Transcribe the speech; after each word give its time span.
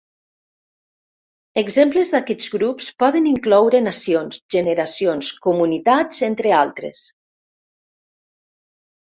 Exemples 1.61 2.09
d'aquests 2.13 2.47
grups 2.55 2.87
poden 3.03 3.27
incloure 3.33 3.81
nacions, 3.89 4.41
generacions, 4.57 5.31
comunitats 5.47 6.25
entre 6.33 6.57
altres. 6.65 7.07